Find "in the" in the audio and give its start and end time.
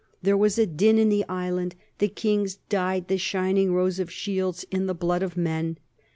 0.97-1.23, 4.71-4.95